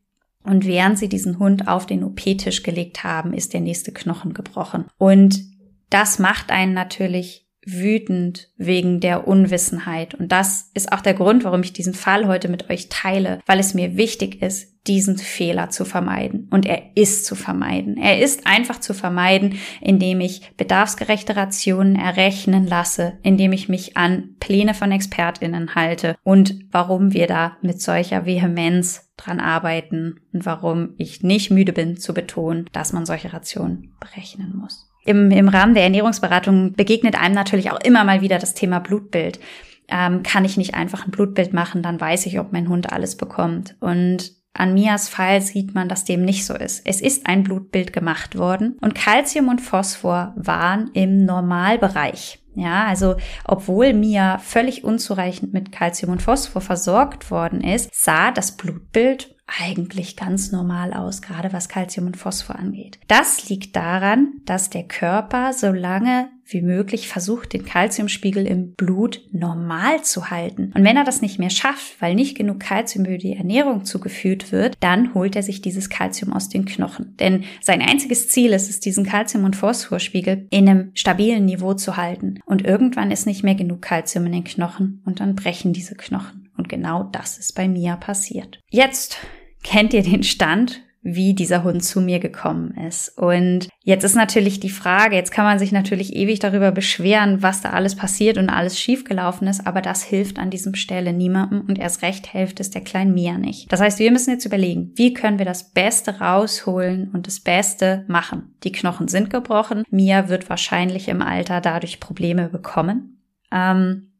Und 0.45 0.67
während 0.67 0.99
sie 0.99 1.09
diesen 1.09 1.39
Hund 1.39 1.67
auf 1.67 1.87
den 1.87 2.05
OP-Tisch 2.05 2.63
gelegt 2.63 3.03
haben, 3.03 3.33
ist 3.33 3.55
der 3.55 3.61
nächste 3.61 3.93
Knochen 3.93 4.35
gebrochen. 4.35 4.85
Und 4.99 5.41
das 5.89 6.19
macht 6.19 6.51
einen 6.51 6.75
natürlich 6.75 7.47
wütend 7.67 8.49
wegen 8.57 9.01
der 9.01 9.29
Unwissenheit. 9.29 10.15
Und 10.15 10.33
das 10.33 10.71
ist 10.75 10.93
auch 10.93 11.01
der 11.01 11.15
Grund, 11.15 11.45
warum 11.45 11.63
ich 11.63 11.73
diesen 11.73 11.95
Fall 11.95 12.27
heute 12.27 12.49
mit 12.49 12.71
euch 12.71 12.89
teile, 12.89 13.41
weil 13.47 13.59
es 13.59 13.75
mir 13.75 13.97
wichtig 13.97 14.43
ist, 14.43 14.71
diesen 14.87 15.19
Fehler 15.19 15.69
zu 15.69 15.85
vermeiden. 15.85 16.49
Und 16.51 16.65
er 16.65 16.97
ist 16.97 17.27
zu 17.27 17.35
vermeiden. 17.35 17.99
Er 17.99 18.21
ist 18.21 18.47
einfach 18.47 18.81
zu 18.81 18.95
vermeiden, 18.95 19.59
indem 19.81 20.21
ich 20.21 20.57
bedarfsgerechte 20.57 21.37
Rationen 21.37 21.97
errechnen 21.97 22.67
lasse, 22.67 23.19
indem 23.23 23.53
ich 23.53 23.69
mich 23.69 23.97
an 23.99 24.37
Pläne 24.41 24.73
von 24.73 24.91
Expertinnen 24.91 25.75
halte 25.75 26.17
und 26.25 26.55
warum 26.71 27.13
wir 27.13 27.27
da 27.27 27.59
mit 27.61 27.83
solcher 27.83 28.25
Vehemenz 28.25 29.11
dran 29.19 29.39
arbeiten 29.39 30.21
und 30.33 30.47
warum 30.47 30.95
ich 30.97 31.23
nicht 31.23 31.51
müde 31.51 31.75
bin 31.75 31.99
zu 31.99 32.15
betonen, 32.15 32.65
dass 32.73 32.95
man 32.95 33.05
solche 33.05 33.35
Rationen 33.35 33.95
berechnen 34.01 34.57
muss. 34.57 34.90
Im, 35.11 35.31
Im 35.33 35.49
Rahmen 35.49 35.75
der 35.75 35.83
Ernährungsberatung 35.83 36.75
begegnet 36.75 37.21
einem 37.21 37.35
natürlich 37.35 37.73
auch 37.73 37.81
immer 37.81 38.05
mal 38.05 38.21
wieder 38.21 38.39
das 38.39 38.55
Thema 38.55 38.79
Blutbild. 38.79 39.41
Ähm, 39.89 40.23
kann 40.23 40.45
ich 40.45 40.57
nicht 40.57 40.75
einfach 40.75 41.05
ein 41.05 41.11
Blutbild 41.11 41.53
machen, 41.53 41.83
dann 41.83 42.01
weiß 42.01 42.27
ich, 42.27 42.39
ob 42.39 42.53
mein 42.53 42.69
Hund 42.69 42.93
alles 42.93 43.17
bekommt. 43.17 43.75
Und 43.81 44.33
an 44.53 44.73
Mias 44.73 45.09
Fall 45.09 45.41
sieht 45.41 45.75
man, 45.75 45.89
dass 45.89 46.05
dem 46.05 46.25
nicht 46.25 46.47
so 46.47 46.55
ist. 46.55 46.83
Es 46.85 47.01
ist 47.01 47.27
ein 47.27 47.43
Blutbild 47.43 47.93
gemacht 47.93 48.39
worden 48.39 48.77
und 48.81 48.95
Calcium 48.95 49.49
und 49.49 49.61
Phosphor 49.61 50.33
waren 50.37 50.91
im 50.93 51.25
Normalbereich. 51.25 52.39
Ja, 52.55 52.85
also 52.85 53.17
obwohl 53.45 53.93
Mia 53.93 54.39
völlig 54.39 54.83
unzureichend 54.85 55.53
mit 55.53 55.71
Calcium 55.71 56.13
und 56.13 56.23
Phosphor 56.23 56.61
versorgt 56.61 57.31
worden 57.31 57.61
ist, 57.61 57.91
sah 57.93 58.33
das 58.33 58.57
Blutbild 58.57 59.37
eigentlich 59.59 60.17
ganz 60.17 60.53
normal 60.53 60.93
aus, 60.93 61.23
gerade 61.23 61.53
was 61.53 61.69
Calcium 61.69 62.07
und 62.07 62.17
Phosphor 62.17 62.57
angeht. 62.57 62.99
Das 63.09 63.49
liegt 63.49 63.77
daran, 63.77 64.35
dass 64.45 64.71
der 64.71 64.85
Körper 64.85 65.53
so 65.53 65.73
lange 65.73 66.29
wie 66.53 66.63
möglich 66.63 67.09
versucht, 67.09 67.53
den 67.53 67.65
Calciumspiegel 67.65 68.47
im 68.47 68.75
Blut 68.75 69.21
normal 69.33 70.03
zu 70.03 70.31
halten. 70.31 70.73
Und 70.75 70.85
wenn 70.85 70.97
er 70.97 71.05
das 71.05 71.23
nicht 71.23 71.39
mehr 71.39 71.51
schafft, 71.51 72.01
weil 72.01 72.15
nicht 72.15 72.37
genug 72.37 72.61
Calcium 72.61 73.05
über 73.05 73.19
die 73.19 73.37
Ernährung 73.37 73.85
zugeführt 73.85 74.51
wird, 74.53 74.77
dann 74.81 75.15
holt 75.15 75.37
er 75.37 75.43
sich 75.43 75.63
dieses 75.63 75.91
Calcium 75.91 76.33
aus 76.33 76.49
den 76.49 76.65
Knochen. 76.65 77.17
Denn 77.19 77.45
sein 77.61 77.83
einziges 77.83 78.29
Ziel 78.29 78.53
ist 78.53 78.69
es, 78.69 78.81
diesen 78.81 79.07
Calcium- 79.07 79.45
und 79.45 79.57
Phosphorspiegel 79.57 80.47
in 80.51 80.69
einem 80.69 80.91
stabilen 80.95 81.45
Niveau 81.45 81.75
zu 81.75 81.97
halten. 81.97 82.41
Und 82.47 82.65
irgendwann 82.65 83.11
ist 83.11 83.27
nicht 83.27 83.45
mehr 83.45 83.55
genug 83.55 83.83
Calcium 83.83 84.27
in 84.27 84.33
den 84.33 84.45
Knochen 84.45 85.03
und 85.05 85.21
dann 85.21 85.37
brechen 85.37 85.73
diese 85.73 85.95
Knochen. 85.95 86.51
Und 86.57 86.69
genau 86.69 87.05
das 87.05 87.39
ist 87.39 87.55
bei 87.55 87.69
Mia 87.69 87.97
passiert. 87.97 88.61
Jetzt 88.69 89.19
kennt 89.63 89.93
ihr 89.95 90.03
den 90.03 90.23
Stand, 90.23 90.83
wie 91.03 91.35
dieser 91.35 91.65
Hund 91.65 91.83
zu 91.83 92.01
mir 92.01 92.19
gekommen 92.19 92.77
ist. 92.87 93.17
Und 93.17 93.69
jetzt 93.83 94.05
ist 94.05 94.17
natürlich 94.17 94.61
die 94.61 94.69
Frage, 94.69 95.17
jetzt 95.17 95.33
kann 95.33 95.47
man 95.47 95.59
sich 95.59 95.73
natürlich 95.73 96.15
ewig 96.15 96.41
darüber 96.41 96.73
beschweren, 96.73 97.43
was 97.43 97.63
da 97.63 97.71
alles 97.71 97.97
passiert 97.97 98.37
und 98.37 98.51
alles 98.51 98.79
schiefgelaufen 98.79 99.49
ist, 99.49 99.67
aber 99.67 99.81
das 99.81 100.03
hilft 100.03 100.39
an 100.39 100.51
diesem 100.51 100.75
Stelle 100.75 101.15
niemandem 101.15 101.63
und 101.63 101.79
erst 101.79 102.03
recht 102.03 102.27
hilft 102.27 102.61
es 102.61 102.71
der 102.71 102.83
kleinen 102.83 103.15
Mia 103.15 103.39
nicht. 103.39 103.73
Das 103.73 103.81
heißt, 103.81 103.99
wir 103.99 104.11
müssen 104.11 104.31
jetzt 104.31 104.45
überlegen, 104.45 104.93
wie 104.97 105.15
können 105.15 105.39
wir 105.39 105.47
das 105.47 105.71
Beste 105.71 106.19
rausholen 106.21 107.11
und 107.15 107.27
das 107.27 107.41
Beste 107.41 108.05
machen. 108.07 108.55
Die 108.63 108.73
Knochen 108.73 109.09
sind 109.09 109.31
gebrochen. 109.31 109.85
Mia 109.91 110.29
wird 110.29 110.51
wahrscheinlich 110.51 111.09
im 111.09 111.23
Alter 111.23 111.63
dadurch 111.63 111.99
Probleme 111.99 112.51
bekommen. 112.51 113.23
Ähm, 113.51 114.13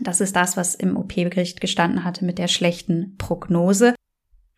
das 0.00 0.20
ist 0.20 0.34
das, 0.34 0.56
was 0.56 0.74
im 0.74 0.96
OP-Bericht 0.96 1.60
gestanden 1.60 2.02
hatte 2.02 2.24
mit 2.24 2.38
der 2.38 2.48
schlechten 2.48 3.14
Prognose 3.18 3.94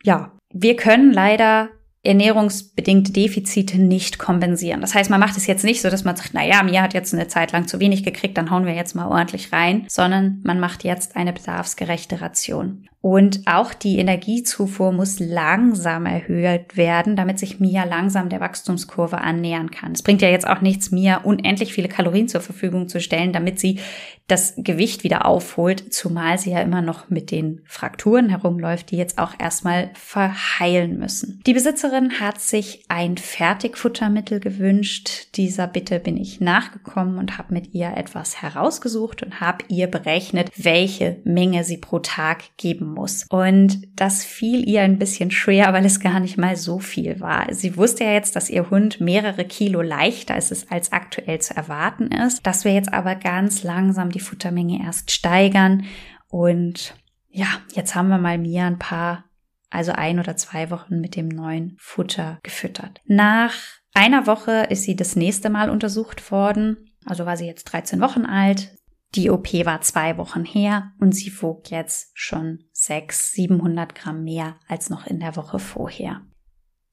ja, 0.03 0.33
wir 0.53 0.77
können 0.77 1.13
leider 1.13 1.71
ernährungsbedingte 2.07 3.13
Defizite 3.13 3.79
nicht 3.79 4.19
kompensieren. 4.19 4.81
Das 4.81 4.95
heißt, 4.95 5.11
man 5.11 5.21
macht 5.21 5.37
es 5.37 5.47
jetzt 5.47 5.65
nicht 5.65 5.83
so, 5.83 5.91
dass 5.91 6.05
man 6.05 6.17
sagt, 6.17 6.31
na 6.33 6.45
ja, 6.45 6.63
mir 6.63 6.81
hat 6.81 6.95
jetzt 6.95 7.13
eine 7.13 7.27
Zeit 7.27 7.53
lang 7.53 7.67
zu 7.67 7.81
wenig 7.81 8.05
gekriegt, 8.05 8.39
dann 8.39 8.51
hauen 8.51 8.65
wir 8.65 8.75
jetzt 8.75 8.95
mal 8.95 9.09
ordentlich 9.09 9.53
rein, 9.53 9.85
sondern 9.89 10.41
man 10.45 10.61
macht 10.61 10.85
jetzt 10.85 11.17
eine 11.17 11.33
bedarfsgerechte 11.33 12.21
Ration. 12.21 12.89
Und 13.07 13.43
auch 13.47 13.73
die 13.73 13.99
Energiezufuhr 13.99 14.91
muss 14.91 15.21
langsam 15.21 16.07
erhöht 16.07 16.77
werden, 16.77 17.15
damit 17.15 17.39
sich 17.39 17.61
Mia 17.61 17.85
langsam 17.85 18.31
der 18.31 18.41
Wachstumskurve 18.41 19.19
annähern 19.19 19.71
kann. 19.71 19.93
Es 19.93 20.03
bringt 20.03 20.23
ja 20.23 20.29
jetzt 20.29 20.45
auch 20.45 20.61
nichts, 20.61 20.91
Mia 20.91 21.19
unendlich 21.19 21.73
viele 21.73 21.87
Kalorien 21.87 22.27
zur 22.27 22.41
Verfügung 22.41 22.89
zu 22.89 23.01
stellen, 23.01 23.33
damit 23.33 23.61
sie 23.61 23.79
das 24.27 24.55
Gewicht 24.57 25.05
wieder 25.05 25.25
aufholt, 25.25 25.95
zumal 25.95 26.37
sie 26.39 26.51
ja 26.51 26.61
immer 26.61 26.83
noch 26.83 27.09
mit 27.09 27.31
den 27.31 27.61
Frakturen 27.65 28.29
herumläuft, 28.29 28.91
die 28.91 28.97
jetzt 28.97 29.19
auch 29.19 29.35
erstmal 29.39 29.91
verheilen 29.95 30.99
müssen. 30.99 31.41
Die 31.47 31.55
Besitzerin 31.55 32.19
hat 32.19 32.41
sich 32.41 32.85
ein 32.89 33.19
Fertigfuttermittel 33.19 34.41
gewünscht. 34.41 35.29
Dieser 35.37 35.69
Bitte 35.69 36.01
bin 36.01 36.17
ich 36.17 36.41
nachgekommen 36.41 37.19
und 37.19 37.39
habe 37.39 37.55
mit 37.55 37.73
ihr 37.73 37.97
etwas 37.97 38.43
herausgesucht 38.43 39.23
und 39.23 39.41
habe 39.41 39.65
ihr 39.69 39.87
berechnet, 39.87 40.51
welche 40.57 41.19
Menge 41.23 41.63
sie 41.63 41.77
pro 41.77 42.01
Tag 42.01 42.57
geben 42.57 42.96
muss. 42.97 43.27
Und 43.31 43.83
das 43.95 44.25
fiel 44.25 44.69
ihr 44.69 44.83
ein 44.83 44.99
bisschen 44.99 45.31
schwer, 45.31 45.73
weil 45.73 45.85
es 45.85 46.01
gar 46.01 46.19
nicht 46.19 46.37
mal 46.37 46.57
so 46.57 46.81
viel 46.81 47.21
war. 47.21 47.47
Sie 47.53 47.77
wusste 47.77 48.05
ja 48.05 48.13
jetzt, 48.13 48.35
dass 48.35 48.51
ihr 48.51 48.71
Hund 48.71 49.01
mehrere 49.01 49.45
Kilo 49.45 49.83
leichter 49.83 50.37
ist 50.37 50.73
als 50.73 50.91
aktuell 50.91 51.41
zu 51.41 51.55
erwarten 51.57 52.09
ist, 52.09 52.45
dass 52.47 52.65
wir 52.65 52.73
jetzt 52.73 52.93
aber 52.93 53.15
ganz 53.15 53.63
langsam 53.63 54.11
die 54.11 54.21
Futtermenge 54.21 54.83
erst 54.85 55.13
steigern. 55.13 55.85
Und 56.29 56.95
ja, 57.29 57.47
jetzt 57.75 57.95
haben 57.95 58.09
wir 58.09 58.19
mal 58.19 58.39
Mia 58.39 58.67
ein 58.67 58.79
paar, 58.79 59.25
also 59.71 59.93
ein 59.93 60.19
oder 60.19 60.37
zwei 60.37 60.71
Wochen 60.71 61.01
mit 61.01 61.15
dem 61.17 61.29
neuen 61.29 61.77
Futter 61.79 62.39
gefüttert. 62.43 63.01
Nach 63.05 63.55
einer 63.95 64.27
Woche 64.27 64.67
ist 64.71 64.83
sie 64.83 64.97
das 64.97 65.17
nächste 65.17 65.51
Mal 65.51 65.71
untersucht 65.71 66.31
worden. 66.31 66.91
Also 67.05 67.25
war 67.25 67.37
sie 67.37 67.47
jetzt 67.47 67.65
13 67.65 68.01
Wochen 68.01 68.27
alt. 68.27 68.77
Die 69.15 69.31
OP 69.31 69.53
war 69.65 69.81
zwei 69.81 70.19
Wochen 70.19 70.45
her 70.45 70.93
und 71.01 71.15
sie 71.15 71.33
wog 71.41 71.71
jetzt 71.71 72.11
schon 72.15 72.65
600, 72.87 73.13
700 73.13 73.95
Gramm 73.95 74.25
mehr 74.25 74.57
als 74.69 74.91
noch 74.91 75.07
in 75.07 75.21
der 75.21 75.37
Woche 75.37 75.59
vorher. 75.59 76.23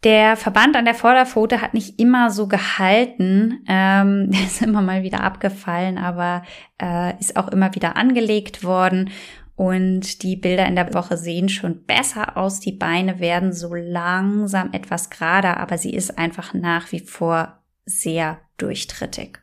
Der 0.04 0.36
Verband 0.36 0.76
an 0.76 0.84
der 0.84 0.96
Vorderpfote 0.96 1.62
hat 1.62 1.74
nicht 1.74 1.98
immer 2.00 2.30
so 2.30 2.48
gehalten, 2.48 3.64
ähm, 3.68 4.32
der 4.32 4.42
ist 4.42 4.62
immer 4.62 4.82
mal 4.82 5.04
wieder 5.04 5.22
abgefallen, 5.22 5.98
aber 5.98 6.44
äh, 6.82 7.18
ist 7.20 7.38
auch 7.38 7.48
immer 7.48 7.74
wieder 7.76 7.96
angelegt 7.96 8.64
worden. 8.64 9.12
Und 9.56 10.24
die 10.24 10.36
Bilder 10.36 10.66
in 10.66 10.76
der 10.76 10.94
Woche 10.96 11.16
sehen 11.16 11.48
schon 11.48 11.86
besser 11.86 12.38
aus. 12.38 12.60
Die 12.60 12.72
Beine 12.72 13.20
werden 13.20 13.54
so 13.54 13.76
langsam 13.76 14.74
etwas 14.74 15.12
gerader, 15.12 15.58
aber 15.58 15.78
sie 15.78 15.94
ist 15.94 16.18
einfach 16.18 16.56
nach 16.56 16.92
wie 16.92 17.00
vor 17.00 17.60
sehr 17.86 18.40
durchtrittig. 18.58 19.43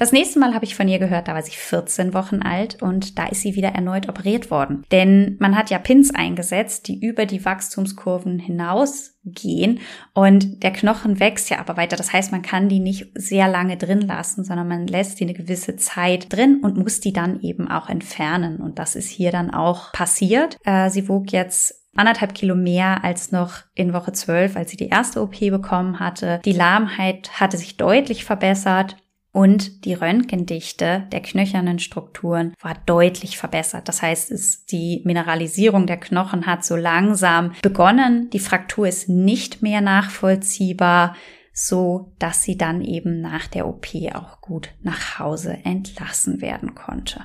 Das 0.00 0.12
nächste 0.12 0.38
Mal 0.38 0.54
habe 0.54 0.64
ich 0.64 0.76
von 0.76 0.88
ihr 0.88 0.98
gehört, 0.98 1.28
da 1.28 1.34
war 1.34 1.42
sie 1.42 1.50
14 1.50 2.14
Wochen 2.14 2.40
alt 2.40 2.82
und 2.82 3.18
da 3.18 3.26
ist 3.26 3.42
sie 3.42 3.54
wieder 3.54 3.68
erneut 3.68 4.08
operiert 4.08 4.50
worden. 4.50 4.82
Denn 4.90 5.36
man 5.40 5.54
hat 5.54 5.68
ja 5.68 5.78
Pins 5.78 6.14
eingesetzt, 6.14 6.88
die 6.88 6.98
über 6.98 7.26
die 7.26 7.44
Wachstumskurven 7.44 8.38
hinausgehen 8.38 9.80
und 10.14 10.62
der 10.62 10.72
Knochen 10.72 11.20
wächst 11.20 11.50
ja 11.50 11.58
aber 11.58 11.76
weiter. 11.76 11.96
Das 11.96 12.14
heißt, 12.14 12.32
man 12.32 12.40
kann 12.40 12.70
die 12.70 12.80
nicht 12.80 13.08
sehr 13.14 13.46
lange 13.46 13.76
drin 13.76 14.00
lassen, 14.00 14.42
sondern 14.42 14.68
man 14.68 14.86
lässt 14.86 15.20
die 15.20 15.24
eine 15.24 15.34
gewisse 15.34 15.76
Zeit 15.76 16.32
drin 16.32 16.60
und 16.62 16.78
muss 16.78 17.00
die 17.00 17.12
dann 17.12 17.42
eben 17.42 17.68
auch 17.68 17.90
entfernen. 17.90 18.56
Und 18.56 18.78
das 18.78 18.96
ist 18.96 19.10
hier 19.10 19.32
dann 19.32 19.50
auch 19.50 19.92
passiert. 19.92 20.56
Äh, 20.64 20.88
sie 20.88 21.10
wog 21.10 21.30
jetzt 21.30 21.74
anderthalb 21.94 22.34
Kilo 22.34 22.54
mehr 22.54 23.04
als 23.04 23.32
noch 23.32 23.64
in 23.74 23.92
Woche 23.92 24.12
12, 24.12 24.56
als 24.56 24.70
sie 24.70 24.78
die 24.78 24.88
erste 24.88 25.20
OP 25.20 25.38
bekommen 25.40 26.00
hatte. 26.00 26.40
Die 26.46 26.52
Lahmheit 26.52 27.38
hatte 27.38 27.58
sich 27.58 27.76
deutlich 27.76 28.24
verbessert 28.24 28.96
und 29.32 29.84
die 29.84 29.94
Röntgendichte 29.94 31.06
der 31.12 31.20
knöchernen 31.20 31.78
Strukturen 31.78 32.54
war 32.60 32.74
deutlich 32.86 33.38
verbessert. 33.38 33.88
Das 33.88 34.02
heißt, 34.02 34.30
es, 34.32 34.64
die 34.66 35.02
Mineralisierung 35.04 35.86
der 35.86 35.98
Knochen 35.98 36.46
hat 36.46 36.64
so 36.64 36.74
langsam 36.74 37.52
begonnen. 37.62 38.28
Die 38.30 38.40
Fraktur 38.40 38.88
ist 38.88 39.08
nicht 39.08 39.62
mehr 39.62 39.80
nachvollziehbar, 39.80 41.14
so 41.52 42.12
dass 42.18 42.42
sie 42.42 42.56
dann 42.56 42.80
eben 42.82 43.20
nach 43.20 43.46
der 43.46 43.68
OP 43.68 43.86
auch 44.14 44.40
gut 44.40 44.70
nach 44.82 45.18
Hause 45.18 45.58
entlassen 45.64 46.40
werden 46.40 46.74
konnte. 46.74 47.24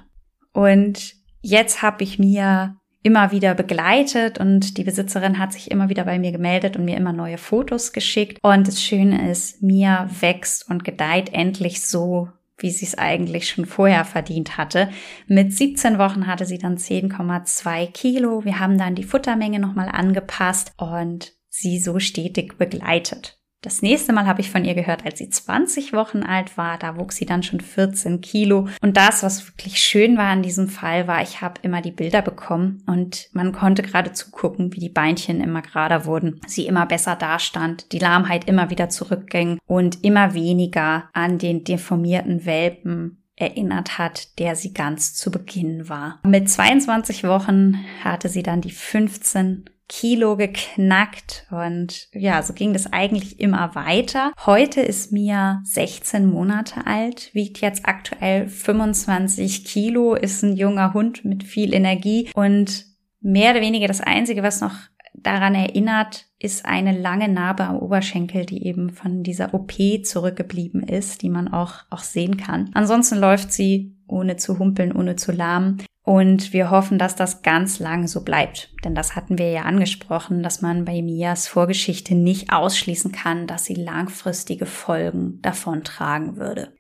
Und 0.53 1.15
jetzt 1.41 1.81
habe 1.81 2.03
ich 2.03 2.19
mir 2.19 2.77
immer 3.05 3.31
wieder 3.31 3.53
begleitet 3.53 4.39
und 4.39 4.77
die 4.77 4.83
Besitzerin 4.83 5.37
hat 5.37 5.53
sich 5.53 5.69
immer 5.69 5.89
wieder 5.89 6.05
bei 6.05 6.17
mir 6.17 6.31
gemeldet 6.31 6.75
und 6.75 6.85
mir 6.85 6.97
immer 6.97 7.13
neue 7.13 7.37
Fotos 7.37 7.93
geschickt. 7.93 8.39
Und 8.41 8.67
das 8.67 8.81
Schöne 8.81 9.29
ist, 9.29 9.61
Mia 9.61 10.09
wächst 10.21 10.67
und 10.67 10.83
gedeiht 10.83 11.31
endlich 11.31 11.85
so, 11.85 12.29
wie 12.57 12.71
sie 12.71 12.85
es 12.85 12.97
eigentlich 12.97 13.47
schon 13.47 13.67
vorher 13.67 14.05
verdient 14.05 14.57
hatte. 14.57 14.89
Mit 15.27 15.53
17 15.53 15.99
Wochen 15.99 16.25
hatte 16.25 16.47
sie 16.47 16.57
dann 16.57 16.77
10,2 16.77 17.91
Kilo. 17.91 18.43
Wir 18.43 18.59
haben 18.59 18.79
dann 18.79 18.95
die 18.95 19.03
Futtermenge 19.03 19.59
nochmal 19.59 19.89
angepasst 19.89 20.73
und 20.77 21.33
sie 21.47 21.77
so 21.77 21.99
stetig 21.99 22.57
begleitet. 22.57 23.39
Das 23.65 23.81
nächste 23.81 24.13
Mal 24.13 24.27
habe 24.27 24.41
ich 24.41 24.51
von 24.51 24.63
ihr 24.63 24.75
gehört, 24.75 25.05
als 25.05 25.17
sie 25.17 25.27
20 25.27 25.91
Wochen 25.91 26.21
alt 26.21 26.55
war. 26.55 26.77
Da 26.77 26.97
wuchs 26.97 27.15
sie 27.15 27.25
dann 27.25 27.41
schon 27.41 27.59
14 27.59 28.21
Kilo. 28.21 28.67
Und 28.81 28.95
das, 28.95 29.23
was 29.23 29.47
wirklich 29.47 29.79
schön 29.79 30.19
war 30.19 30.31
in 30.31 30.43
diesem 30.43 30.69
Fall, 30.69 31.07
war, 31.07 31.23
ich 31.23 31.41
habe 31.41 31.55
immer 31.63 31.81
die 31.81 31.91
Bilder 31.91 32.21
bekommen 32.21 32.83
und 32.85 33.27
man 33.33 33.53
konnte 33.53 33.81
gerade 33.81 34.11
zugucken, 34.11 34.71
wie 34.75 34.79
die 34.79 34.89
Beinchen 34.89 35.41
immer 35.41 35.63
gerader 35.63 36.05
wurden, 36.05 36.41
sie 36.45 36.67
immer 36.67 36.85
besser 36.85 37.15
dastand, 37.15 37.91
die 37.91 37.97
Lahmheit 37.97 38.47
immer 38.47 38.69
wieder 38.69 38.89
zurückging 38.89 39.57
und 39.65 40.03
immer 40.03 40.35
weniger 40.35 41.09
an 41.13 41.39
den 41.39 41.63
deformierten 41.63 42.45
Welpen 42.45 43.23
erinnert 43.35 43.97
hat, 43.97 44.37
der 44.37 44.55
sie 44.55 44.73
ganz 44.73 45.15
zu 45.15 45.31
Beginn 45.31 45.89
war. 45.89 46.19
Mit 46.23 46.51
22 46.51 47.23
Wochen 47.23 47.83
hatte 48.03 48.29
sie 48.29 48.43
dann 48.43 48.61
die 48.61 48.71
15 48.71 49.65
Kilo 49.87 50.35
geknackt 50.35 51.47
und 51.51 52.07
ja, 52.13 52.41
so 52.41 52.53
ging 52.53 52.73
das 52.73 52.91
eigentlich 52.91 53.39
immer 53.39 53.75
weiter. 53.75 54.31
Heute 54.45 54.81
ist 54.81 55.11
Mia 55.11 55.61
16 55.63 56.25
Monate 56.25 56.87
alt, 56.87 57.29
wiegt 57.33 57.61
jetzt 57.61 57.85
aktuell 57.85 58.47
25 58.47 59.65
Kilo, 59.65 60.15
ist 60.15 60.43
ein 60.43 60.55
junger 60.55 60.93
Hund 60.93 61.23
mit 61.23 61.43
viel 61.43 61.73
Energie 61.73 62.29
und 62.33 62.85
mehr 63.21 63.51
oder 63.51 63.61
weniger 63.61 63.87
das 63.87 64.01
Einzige, 64.01 64.43
was 64.43 64.61
noch 64.61 64.75
daran 65.13 65.55
erinnert, 65.55 66.25
ist 66.39 66.65
eine 66.65 66.97
lange 66.97 67.27
Narbe 67.27 67.63
am 67.63 67.77
Oberschenkel, 67.77 68.45
die 68.45 68.65
eben 68.65 68.91
von 68.91 69.23
dieser 69.23 69.53
OP 69.53 69.73
zurückgeblieben 70.03 70.83
ist, 70.83 71.21
die 71.21 71.29
man 71.29 71.47
auch, 71.47 71.83
auch 71.89 72.03
sehen 72.03 72.37
kann. 72.37 72.69
Ansonsten 72.73 73.17
läuft 73.17 73.51
sie 73.51 73.94
ohne 74.07 74.37
zu 74.37 74.59
humpeln, 74.59 74.91
ohne 74.91 75.15
zu 75.15 75.31
lahmen. 75.31 75.83
Und 76.03 76.53
wir 76.53 76.69
hoffen, 76.69 76.99
dass 76.99 77.15
das 77.15 77.41
ganz 77.41 77.79
lang 77.79 78.07
so 78.07 78.23
bleibt. 78.23 78.71
Denn 78.83 78.93
das 78.93 79.15
hatten 79.15 79.39
wir 79.39 79.49
ja 79.49 79.63
angesprochen, 79.63 80.43
dass 80.43 80.61
man 80.61 80.85
bei 80.85 81.01
Mias 81.01 81.47
Vorgeschichte 81.47 82.13
nicht 82.13 82.53
ausschließen 82.53 83.11
kann, 83.11 83.47
dass 83.47 83.65
sie 83.65 83.73
langfristige 83.73 84.67
Folgen 84.67 85.39
davontragen 85.41 86.37
würde. 86.37 86.73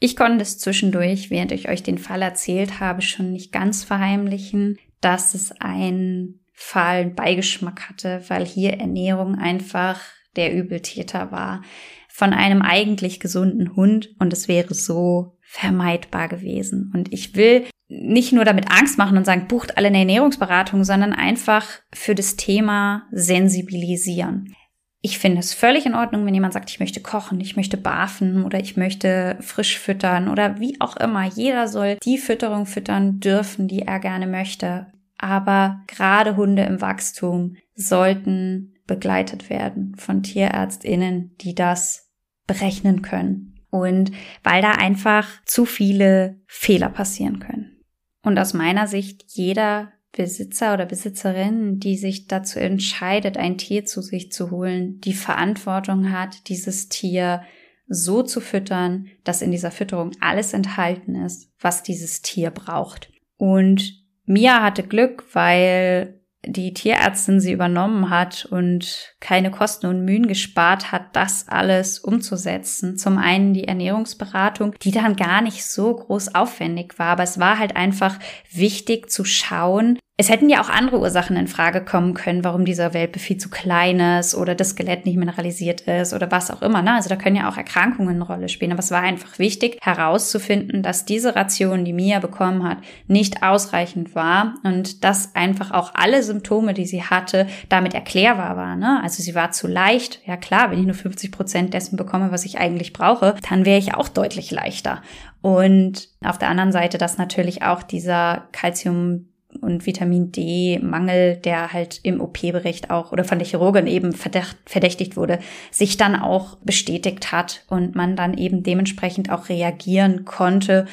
Ich 0.00 0.16
konnte 0.16 0.42
es 0.42 0.58
zwischendurch, 0.58 1.30
während 1.30 1.50
ich 1.50 1.68
euch 1.68 1.82
den 1.82 1.98
Fall 1.98 2.22
erzählt 2.22 2.78
habe, 2.78 3.02
schon 3.02 3.32
nicht 3.32 3.52
ganz 3.52 3.84
verheimlichen, 3.84 4.78
dass 5.00 5.34
es 5.34 5.52
einen 5.60 6.40
fahlen 6.52 7.14
Beigeschmack 7.14 7.88
hatte, 7.88 8.22
weil 8.28 8.44
hier 8.44 8.74
Ernährung 8.74 9.36
einfach 9.36 10.00
der 10.36 10.54
Übeltäter 10.54 11.32
war 11.32 11.62
von 12.08 12.32
einem 12.32 12.62
eigentlich 12.62 13.20
gesunden 13.20 13.76
Hund 13.76 14.10
und 14.18 14.32
es 14.32 14.48
wäre 14.48 14.74
so 14.74 15.37
vermeidbar 15.50 16.28
gewesen. 16.28 16.92
Und 16.94 17.10
ich 17.10 17.34
will 17.34 17.64
nicht 17.88 18.34
nur 18.34 18.44
damit 18.44 18.70
Angst 18.70 18.98
machen 18.98 19.16
und 19.16 19.24
sagen, 19.24 19.48
bucht 19.48 19.78
alle 19.78 19.86
eine 19.86 20.00
Ernährungsberatung, 20.00 20.84
sondern 20.84 21.14
einfach 21.14 21.66
für 21.92 22.14
das 22.14 22.36
Thema 22.36 23.08
sensibilisieren. 23.12 24.54
Ich 25.00 25.18
finde 25.18 25.38
es 25.38 25.54
völlig 25.54 25.86
in 25.86 25.94
Ordnung, 25.94 26.26
wenn 26.26 26.34
jemand 26.34 26.52
sagt, 26.52 26.68
ich 26.68 26.80
möchte 26.80 27.00
kochen, 27.00 27.40
ich 27.40 27.56
möchte 27.56 27.78
barfen 27.78 28.44
oder 28.44 28.60
ich 28.60 28.76
möchte 28.76 29.38
frisch 29.40 29.78
füttern 29.78 30.28
oder 30.28 30.60
wie 30.60 30.78
auch 30.80 30.96
immer. 30.96 31.24
Jeder 31.24 31.66
soll 31.66 31.96
die 32.04 32.18
Fütterung 32.18 32.66
füttern 32.66 33.18
dürfen, 33.18 33.68
die 33.68 33.82
er 33.82 34.00
gerne 34.00 34.26
möchte. 34.26 34.88
Aber 35.16 35.80
gerade 35.86 36.36
Hunde 36.36 36.64
im 36.64 36.82
Wachstum 36.82 37.56
sollten 37.74 38.74
begleitet 38.86 39.48
werden 39.48 39.94
von 39.96 40.22
Tierärztinnen, 40.22 41.36
die 41.40 41.54
das 41.54 42.10
berechnen 42.46 43.00
können. 43.00 43.57
Und 43.70 44.12
weil 44.42 44.62
da 44.62 44.72
einfach 44.72 45.28
zu 45.44 45.64
viele 45.64 46.40
Fehler 46.46 46.88
passieren 46.88 47.38
können. 47.38 47.84
Und 48.22 48.38
aus 48.38 48.54
meiner 48.54 48.86
Sicht 48.86 49.24
jeder 49.28 49.92
Besitzer 50.12 50.74
oder 50.74 50.86
Besitzerin, 50.86 51.78
die 51.78 51.96
sich 51.96 52.26
dazu 52.26 52.58
entscheidet, 52.58 53.36
ein 53.36 53.58
Tier 53.58 53.84
zu 53.84 54.00
sich 54.00 54.32
zu 54.32 54.50
holen, 54.50 55.00
die 55.00 55.12
Verantwortung 55.12 56.12
hat, 56.12 56.48
dieses 56.48 56.88
Tier 56.88 57.42
so 57.86 58.22
zu 58.22 58.40
füttern, 58.40 59.08
dass 59.24 59.42
in 59.42 59.50
dieser 59.50 59.70
Fütterung 59.70 60.12
alles 60.20 60.52
enthalten 60.52 61.14
ist, 61.14 61.50
was 61.60 61.82
dieses 61.82 62.22
Tier 62.22 62.50
braucht. 62.50 63.10
Und 63.36 64.04
Mia 64.24 64.62
hatte 64.62 64.82
Glück, 64.82 65.24
weil 65.32 66.17
die 66.46 66.72
Tierärztin 66.72 67.40
sie 67.40 67.52
übernommen 67.52 68.10
hat 68.10 68.46
und 68.46 69.14
keine 69.20 69.50
Kosten 69.50 69.86
und 69.86 70.04
Mühen 70.04 70.28
gespart 70.28 70.92
hat, 70.92 71.14
das 71.14 71.48
alles 71.48 71.98
umzusetzen. 71.98 72.96
Zum 72.96 73.18
einen 73.18 73.54
die 73.54 73.64
Ernährungsberatung, 73.64 74.74
die 74.82 74.92
dann 74.92 75.16
gar 75.16 75.42
nicht 75.42 75.64
so 75.64 75.94
groß 75.94 76.34
aufwendig 76.34 76.98
war, 76.98 77.08
aber 77.08 77.24
es 77.24 77.40
war 77.40 77.58
halt 77.58 77.76
einfach 77.76 78.18
wichtig 78.52 79.10
zu 79.10 79.24
schauen, 79.24 79.98
Es 80.20 80.30
hätten 80.30 80.48
ja 80.48 80.60
auch 80.60 80.68
andere 80.68 80.98
Ursachen 80.98 81.36
in 81.36 81.46
Frage 81.46 81.80
kommen 81.80 82.12
können, 82.12 82.42
warum 82.42 82.64
dieser 82.64 82.92
Welpe 82.92 83.20
viel 83.20 83.36
zu 83.36 83.50
klein 83.50 84.00
ist 84.00 84.34
oder 84.34 84.56
das 84.56 84.70
Skelett 84.70 85.06
nicht 85.06 85.16
mineralisiert 85.16 85.82
ist 85.82 86.12
oder 86.12 86.28
was 86.32 86.50
auch 86.50 86.60
immer. 86.60 86.82
Ne? 86.82 86.94
Also 86.94 87.08
da 87.08 87.14
können 87.14 87.36
ja 87.36 87.48
auch 87.48 87.56
Erkrankungen 87.56 88.16
eine 88.16 88.24
Rolle 88.24 88.48
spielen. 88.48 88.72
Aber 88.72 88.80
es 88.80 88.90
war 88.90 89.00
einfach 89.00 89.38
wichtig 89.38 89.78
herauszufinden, 89.80 90.82
dass 90.82 91.04
diese 91.04 91.36
Ration, 91.36 91.84
die 91.84 91.92
Mia 91.92 92.18
bekommen 92.18 92.68
hat, 92.68 92.78
nicht 93.06 93.44
ausreichend 93.44 94.16
war 94.16 94.56
und 94.64 95.04
dass 95.04 95.36
einfach 95.36 95.70
auch 95.70 95.92
alle 95.94 96.24
Symptome, 96.24 96.74
die 96.74 96.86
sie 96.86 97.04
hatte, 97.04 97.46
damit 97.68 97.94
erklärbar 97.94 98.56
waren. 98.56 98.80
Ne? 98.80 99.00
Also 99.00 99.22
sie 99.22 99.36
war 99.36 99.52
zu 99.52 99.68
leicht. 99.68 100.20
Ja 100.26 100.36
klar, 100.36 100.72
wenn 100.72 100.80
ich 100.80 100.86
nur 100.86 100.96
50 100.96 101.30
Prozent 101.30 101.74
dessen 101.74 101.96
bekomme, 101.96 102.32
was 102.32 102.44
ich 102.44 102.58
eigentlich 102.58 102.92
brauche, 102.92 103.36
dann 103.48 103.64
wäre 103.64 103.78
ich 103.78 103.94
auch 103.94 104.08
deutlich 104.08 104.50
leichter. 104.50 105.00
Und 105.42 106.08
auf 106.24 106.38
der 106.38 106.48
anderen 106.48 106.72
Seite, 106.72 106.98
dass 106.98 107.18
natürlich 107.18 107.62
auch 107.62 107.84
dieser 107.84 108.48
Calcium 108.50 109.27
und 109.60 109.86
Vitamin 109.86 110.30
D-Mangel, 110.30 111.36
der 111.36 111.72
halt 111.72 112.00
im 112.02 112.20
OP-Bericht 112.20 112.90
auch 112.90 113.12
oder 113.12 113.24
von 113.24 113.38
der 113.38 113.48
Chirurgin 113.48 113.86
eben 113.86 114.12
verdächtigt 114.12 115.16
wurde, 115.16 115.38
sich 115.70 115.96
dann 115.96 116.16
auch 116.16 116.56
bestätigt 116.56 117.32
hat 117.32 117.64
und 117.68 117.94
man 117.94 118.14
dann 118.14 118.36
eben 118.36 118.62
dementsprechend 118.62 119.30
auch 119.30 119.48
reagieren 119.48 120.24
konnte 120.24 120.86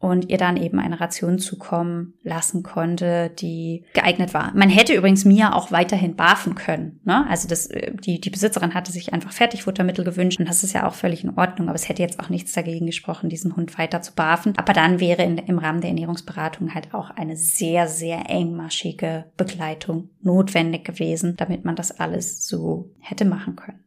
und 0.00 0.30
ihr 0.30 0.38
dann 0.38 0.56
eben 0.56 0.80
eine 0.80 0.98
Ration 0.98 1.38
zukommen 1.38 2.14
lassen 2.22 2.62
konnte, 2.62 3.30
die 3.38 3.84
geeignet 3.92 4.32
war. 4.32 4.50
Man 4.56 4.70
hätte 4.70 4.94
übrigens 4.94 5.26
Mia 5.26 5.54
auch 5.54 5.70
weiterhin 5.72 6.16
barfen 6.16 6.54
können. 6.54 7.00
Ne? 7.04 7.26
Also 7.28 7.46
das, 7.46 7.66
äh, 7.66 7.92
die, 7.94 8.18
die 8.18 8.30
Besitzerin 8.30 8.72
hatte 8.72 8.92
sich 8.92 9.12
einfach 9.12 9.30
Fertigfuttermittel 9.30 10.02
gewünscht 10.02 10.40
und 10.40 10.48
das 10.48 10.64
ist 10.64 10.72
ja 10.72 10.88
auch 10.88 10.94
völlig 10.94 11.22
in 11.22 11.36
Ordnung, 11.36 11.68
aber 11.68 11.76
es 11.76 11.88
hätte 11.88 12.02
jetzt 12.02 12.18
auch 12.18 12.30
nichts 12.30 12.52
dagegen 12.52 12.86
gesprochen, 12.86 13.28
diesen 13.28 13.54
Hund 13.56 13.78
weiter 13.78 14.00
zu 14.00 14.14
barfen. 14.14 14.54
Aber 14.56 14.72
dann 14.72 15.00
wäre 15.00 15.22
in, 15.22 15.36
im 15.36 15.58
Rahmen 15.58 15.82
der 15.82 15.90
Ernährungsberatung 15.90 16.74
halt 16.74 16.94
auch 16.94 17.10
eine 17.10 17.36
sehr, 17.36 17.86
sehr 17.86 18.30
engmaschige 18.30 19.26
Begleitung 19.36 20.08
notwendig 20.22 20.84
gewesen, 20.84 21.36
damit 21.36 21.66
man 21.66 21.76
das 21.76 22.00
alles 22.00 22.46
so 22.46 22.90
hätte 23.00 23.26
machen 23.26 23.54
können. 23.54 23.84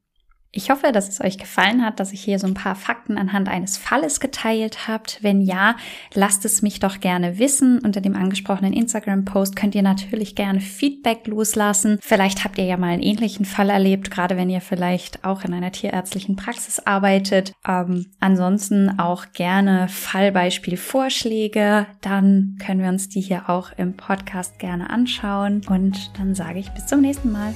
Ich 0.55 0.69
hoffe, 0.69 0.91
dass 0.91 1.09
es 1.09 1.19
euch 1.19 1.39
gefallen 1.39 1.83
hat, 1.83 1.99
dass 1.99 2.13
ich 2.13 2.21
hier 2.21 2.37
so 2.37 2.45
ein 2.45 2.53
paar 2.53 2.75
Fakten 2.75 3.17
anhand 3.17 3.49
eines 3.49 3.79
Falles 3.79 4.19
geteilt 4.19 4.87
habt. 4.87 5.17
Wenn 5.23 5.41
ja, 5.41 5.75
lasst 6.13 6.45
es 6.45 6.61
mich 6.61 6.79
doch 6.79 6.99
gerne 6.99 7.39
wissen. 7.39 7.79
Unter 7.79 8.01
dem 8.01 8.15
angesprochenen 8.15 8.71
Instagram-Post 8.71 9.55
könnt 9.55 9.73
ihr 9.73 9.81
natürlich 9.81 10.35
gerne 10.35 10.61
Feedback 10.61 11.25
loslassen. 11.25 11.97
Vielleicht 12.03 12.43
habt 12.43 12.59
ihr 12.59 12.65
ja 12.65 12.77
mal 12.77 12.89
einen 12.89 13.01
ähnlichen 13.01 13.45
Fall 13.45 13.71
erlebt, 13.71 14.11
gerade 14.11 14.37
wenn 14.37 14.51
ihr 14.51 14.61
vielleicht 14.61 15.25
auch 15.25 15.43
in 15.43 15.55
einer 15.55 15.71
tierärztlichen 15.71 16.35
Praxis 16.35 16.77
arbeitet. 16.77 17.53
Ähm, 17.67 18.11
ansonsten 18.19 18.99
auch 18.99 19.31
gerne 19.33 19.87
Fallbeispielvorschläge. 19.87 21.87
Dann 22.01 22.59
können 22.63 22.79
wir 22.79 22.89
uns 22.89 23.09
die 23.09 23.21
hier 23.21 23.49
auch 23.49 23.71
im 23.77 23.97
Podcast 23.97 24.59
gerne 24.59 24.91
anschauen. 24.91 25.63
Und 25.67 26.11
dann 26.19 26.35
sage 26.35 26.59
ich 26.59 26.69
bis 26.69 26.85
zum 26.85 27.01
nächsten 27.01 27.31
Mal. 27.31 27.55